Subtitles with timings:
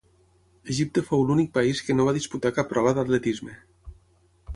[0.75, 3.55] Egipte fou l'únic país que no va disputar cap prova d'atletisme.